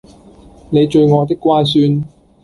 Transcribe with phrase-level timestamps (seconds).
[0.71, 2.03] 你最愛的乖孫